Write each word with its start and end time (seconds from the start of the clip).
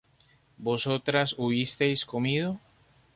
¿vosotras 0.67 1.35
hubisteis 1.37 2.01
comido? 2.11 2.59